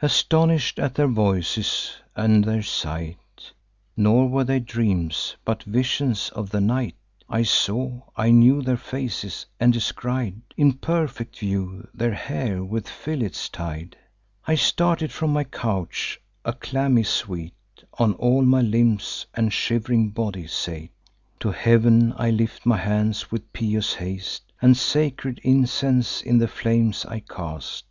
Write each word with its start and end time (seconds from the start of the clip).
"Astonish'd 0.00 0.78
at 0.78 0.94
their 0.94 1.08
voices 1.08 1.96
and 2.14 2.44
their 2.44 2.62
sight, 2.62 3.50
(Nor 3.96 4.28
were 4.28 4.44
they 4.44 4.60
dreams, 4.60 5.34
but 5.44 5.64
visions 5.64 6.28
of 6.28 6.50
the 6.50 6.60
night; 6.60 6.94
I 7.28 7.42
saw, 7.42 8.02
I 8.14 8.30
knew 8.30 8.62
their 8.62 8.76
faces, 8.76 9.46
and 9.58 9.72
descried, 9.72 10.42
In 10.56 10.74
perfect 10.74 11.40
view, 11.40 11.88
their 11.92 12.14
hair 12.14 12.62
with 12.62 12.88
fillets 12.88 13.48
tied;) 13.48 13.96
I 14.46 14.54
started 14.54 15.10
from 15.10 15.32
my 15.32 15.42
couch; 15.42 16.20
a 16.44 16.52
clammy 16.52 17.02
sweat 17.02 17.50
On 17.94 18.14
all 18.14 18.42
my 18.42 18.60
limbs 18.60 19.26
and 19.34 19.50
shiv'ring 19.52 20.10
body 20.10 20.46
sate. 20.46 20.92
To 21.40 21.50
heav'n 21.50 22.14
I 22.16 22.30
lift 22.30 22.64
my 22.64 22.76
hands 22.78 23.32
with 23.32 23.52
pious 23.52 23.94
haste, 23.94 24.52
And 24.62 24.76
sacred 24.76 25.40
incense 25.42 26.22
in 26.22 26.38
the 26.38 26.46
flames 26.46 27.04
I 27.04 27.18
cast. 27.18 27.86